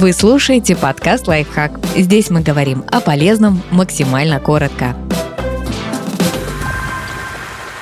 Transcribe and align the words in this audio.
Вы 0.00 0.12
слушаете 0.12 0.76
подкаст 0.76 1.26
«Лайфхак». 1.26 1.72
Здесь 1.96 2.30
мы 2.30 2.40
говорим 2.40 2.84
о 2.86 3.00
полезном 3.00 3.60
максимально 3.72 4.38
коротко. 4.38 4.94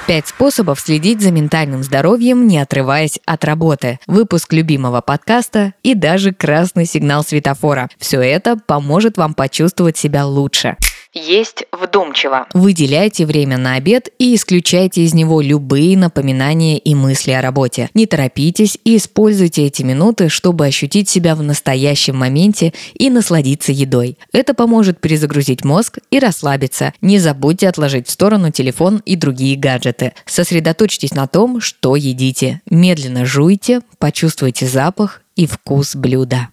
Пять 0.06 0.26
способов 0.26 0.80
следить 0.80 1.20
за 1.20 1.30
ментальным 1.30 1.82
здоровьем, 1.82 2.46
не 2.46 2.58
отрываясь 2.58 3.20
от 3.26 3.44
работы. 3.44 4.00
Выпуск 4.06 4.54
любимого 4.54 5.02
подкаста 5.02 5.74
и 5.82 5.94
даже 5.94 6.32
красный 6.32 6.86
сигнал 6.86 7.22
светофора. 7.22 7.90
Все 7.98 8.22
это 8.22 8.56
поможет 8.56 9.18
вам 9.18 9.34
почувствовать 9.34 9.98
себя 9.98 10.24
лучше. 10.24 10.78
Есть 11.18 11.64
вдумчиво. 11.72 12.46
Выделяйте 12.52 13.24
время 13.24 13.56
на 13.56 13.76
обед 13.76 14.10
и 14.18 14.34
исключайте 14.34 15.00
из 15.00 15.14
него 15.14 15.40
любые 15.40 15.96
напоминания 15.96 16.76
и 16.76 16.94
мысли 16.94 17.30
о 17.30 17.40
работе. 17.40 17.88
Не 17.94 18.04
торопитесь 18.04 18.76
и 18.84 18.98
используйте 18.98 19.64
эти 19.64 19.82
минуты, 19.82 20.28
чтобы 20.28 20.66
ощутить 20.66 21.08
себя 21.08 21.34
в 21.34 21.42
настоящем 21.42 22.16
моменте 22.16 22.74
и 22.92 23.08
насладиться 23.08 23.72
едой. 23.72 24.18
Это 24.30 24.52
поможет 24.52 25.00
перезагрузить 25.00 25.64
мозг 25.64 26.00
и 26.10 26.18
расслабиться. 26.18 26.92
Не 27.00 27.18
забудьте 27.18 27.70
отложить 27.70 28.08
в 28.08 28.10
сторону 28.10 28.50
телефон 28.50 29.00
и 29.06 29.16
другие 29.16 29.56
гаджеты. 29.56 30.12
Сосредоточьтесь 30.26 31.14
на 31.14 31.26
том, 31.26 31.62
что 31.62 31.96
едите. 31.96 32.60
Медленно 32.68 33.24
жуйте, 33.24 33.80
почувствуйте 33.98 34.66
запах 34.66 35.22
и 35.34 35.46
вкус 35.46 35.96
блюда. 35.96 36.48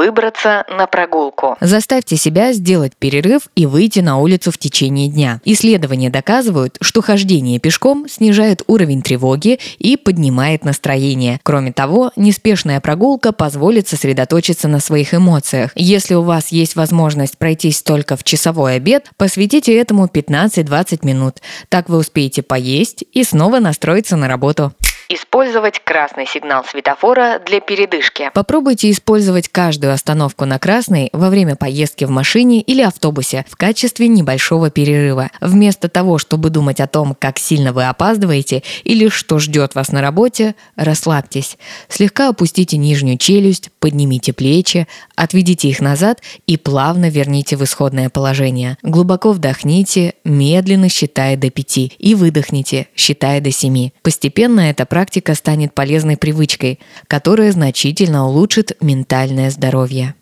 Выбраться 0.00 0.64
на 0.70 0.86
прогулку. 0.86 1.58
Заставьте 1.60 2.16
себя 2.16 2.54
сделать 2.54 2.92
перерыв 2.98 3.50
и 3.54 3.66
выйти 3.66 3.98
на 3.98 4.16
улицу 4.16 4.50
в 4.50 4.56
течение 4.56 5.08
дня. 5.08 5.42
Исследования 5.44 6.08
доказывают, 6.08 6.78
что 6.80 7.02
хождение 7.02 7.58
пешком 7.58 8.08
снижает 8.08 8.62
уровень 8.66 9.02
тревоги 9.02 9.58
и 9.78 9.98
поднимает 9.98 10.64
настроение. 10.64 11.38
Кроме 11.42 11.74
того, 11.74 12.12
неспешная 12.16 12.80
прогулка 12.80 13.32
позволит 13.32 13.88
сосредоточиться 13.88 14.68
на 14.68 14.80
своих 14.80 15.12
эмоциях. 15.12 15.70
Если 15.74 16.14
у 16.14 16.22
вас 16.22 16.48
есть 16.48 16.76
возможность 16.76 17.36
пройтись 17.36 17.82
только 17.82 18.16
в 18.16 18.24
часовой 18.24 18.76
обед, 18.76 19.10
посвятите 19.18 19.76
этому 19.76 20.06
15-20 20.06 21.00
минут. 21.04 21.42
Так 21.68 21.90
вы 21.90 21.98
успеете 21.98 22.40
поесть 22.40 23.04
и 23.12 23.22
снова 23.22 23.58
настроиться 23.58 24.16
на 24.16 24.28
работу. 24.28 24.72
Использовать 25.12 25.80
красный 25.82 26.24
сигнал 26.24 26.64
светофора 26.64 27.42
для 27.44 27.60
передышки. 27.60 28.30
Попробуйте 28.32 28.92
использовать 28.92 29.48
каждую 29.48 29.92
остановку 29.92 30.44
на 30.44 30.60
красный 30.60 31.10
во 31.12 31.30
время 31.30 31.56
поездки 31.56 32.04
в 32.04 32.10
машине 32.10 32.60
или 32.60 32.80
автобусе 32.80 33.44
в 33.48 33.56
качестве 33.56 34.06
небольшого 34.06 34.70
перерыва. 34.70 35.30
Вместо 35.40 35.88
того, 35.88 36.18
чтобы 36.18 36.50
думать 36.50 36.78
о 36.78 36.86
том, 36.86 37.16
как 37.18 37.40
сильно 37.40 37.72
вы 37.72 37.88
опаздываете 37.88 38.62
или 38.84 39.08
что 39.08 39.40
ждет 39.40 39.74
вас 39.74 39.90
на 39.90 40.00
работе, 40.00 40.54
расслабьтесь. 40.76 41.58
Слегка 41.88 42.28
опустите 42.28 42.76
нижнюю 42.76 43.18
челюсть, 43.18 43.70
поднимите 43.80 44.32
плечи, 44.32 44.86
отведите 45.16 45.70
их 45.70 45.80
назад 45.80 46.22
и 46.46 46.56
плавно 46.56 47.10
верните 47.10 47.56
в 47.56 47.64
исходное 47.64 48.10
положение. 48.10 48.78
Глубоко 48.84 49.32
вдохните, 49.32 50.14
медленно 50.22 50.88
считая 50.88 51.36
до 51.36 51.50
пяти 51.50 51.92
и 51.98 52.14
выдохните, 52.14 52.86
считая 52.94 53.40
до 53.40 53.50
семи. 53.50 53.92
Постепенно 54.02 54.60
это 54.60 54.86
практика 54.86 54.99
станет 55.34 55.74
полезной 55.74 56.16
привычкой, 56.16 56.80
которая 57.06 57.52
значительно 57.52 58.26
улучшит 58.26 58.76
ментальное 58.80 59.50
здоровье 59.50 60.14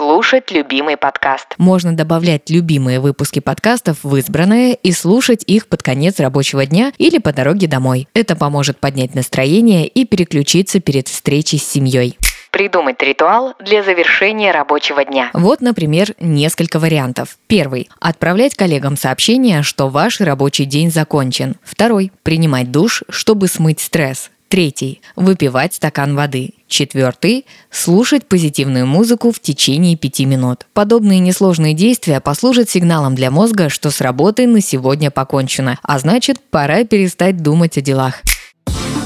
слушать 0.00 0.50
любимый 0.50 0.96
подкаст. 0.96 1.48
Можно 1.58 1.94
добавлять 1.94 2.48
любимые 2.48 3.00
выпуски 3.00 3.40
подкастов 3.40 3.98
в 4.02 4.16
избранное 4.16 4.72
и 4.72 4.92
слушать 4.92 5.44
их 5.46 5.66
под 5.66 5.82
конец 5.82 6.18
рабочего 6.20 6.64
дня 6.64 6.94
или 6.96 7.18
по 7.18 7.34
дороге 7.34 7.66
домой. 7.66 8.08
Это 8.14 8.34
поможет 8.34 8.78
поднять 8.78 9.14
настроение 9.14 9.86
и 9.86 10.06
переключиться 10.06 10.80
перед 10.80 11.08
встречей 11.08 11.58
с 11.58 11.64
семьей. 11.64 12.16
Придумать 12.60 13.00
ритуал 13.00 13.54
для 13.58 13.82
завершения 13.82 14.52
рабочего 14.52 15.02
дня. 15.02 15.30
Вот, 15.32 15.62
например, 15.62 16.14
несколько 16.20 16.78
вариантов. 16.78 17.38
Первый. 17.46 17.88
Отправлять 18.00 18.54
коллегам 18.54 18.98
сообщение, 18.98 19.62
что 19.62 19.88
ваш 19.88 20.20
рабочий 20.20 20.66
день 20.66 20.90
закончен. 20.90 21.56
Второй. 21.62 22.12
Принимать 22.22 22.70
душ, 22.70 23.02
чтобы 23.08 23.48
смыть 23.48 23.80
стресс. 23.80 24.30
Третий. 24.48 25.00
Выпивать 25.16 25.72
стакан 25.72 26.14
воды. 26.14 26.50
Четвертый. 26.68 27.46
Слушать 27.70 28.26
позитивную 28.28 28.86
музыку 28.86 29.32
в 29.32 29.40
течение 29.40 29.96
пяти 29.96 30.26
минут. 30.26 30.66
Подобные 30.74 31.18
несложные 31.18 31.72
действия 31.72 32.20
послужат 32.20 32.68
сигналом 32.68 33.14
для 33.14 33.30
мозга, 33.30 33.70
что 33.70 33.90
с 33.90 34.02
работой 34.02 34.44
на 34.44 34.60
сегодня 34.60 35.10
покончено, 35.10 35.78
а 35.82 35.98
значит, 35.98 36.38
пора 36.50 36.84
перестать 36.84 37.42
думать 37.42 37.78
о 37.78 37.80
делах. 37.80 38.16